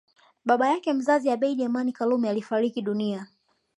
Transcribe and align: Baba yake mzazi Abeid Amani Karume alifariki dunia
Baba 0.45 0.69
yake 0.69 0.93
mzazi 0.93 1.29
Abeid 1.31 1.61
Amani 1.61 1.91
Karume 1.93 2.29
alifariki 2.29 2.81
dunia 2.81 3.27